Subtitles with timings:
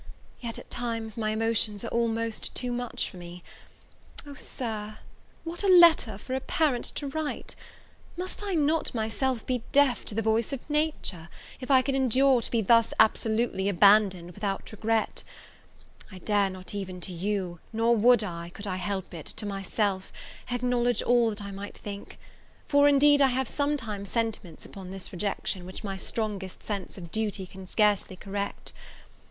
[0.39, 3.43] Yet, at times, my emotions are almost too much for me.
[4.25, 4.97] O, Sir,
[5.43, 7.53] what a letter for a parent to write!
[8.17, 11.29] Must I not myself be deaf to the voice of nature,
[11.59, 15.23] if I could endure to be thus absolutely abandoned without regret?
[16.11, 20.11] I dare not even to you, nor would I, could I help it, to myself,
[20.49, 22.17] acknowledge all that I might think;
[22.67, 27.45] for, indeed, I have sometimes sentiments upon this rejection, which my strongest sense of duty
[27.45, 28.73] can scarcely correct.